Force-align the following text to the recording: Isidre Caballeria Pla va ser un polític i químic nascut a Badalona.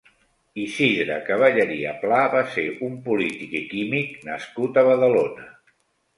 Isidre 0.61 1.17
Caballeria 1.27 1.91
Pla 2.05 2.21
va 2.37 2.41
ser 2.55 2.65
un 2.89 2.97
polític 3.09 3.55
i 3.61 3.63
químic 3.75 4.19
nascut 4.31 4.83
a 4.83 4.87
Badalona. 4.91 5.49